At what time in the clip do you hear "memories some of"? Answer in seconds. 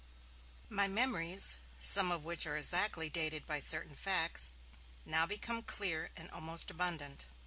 0.87-2.23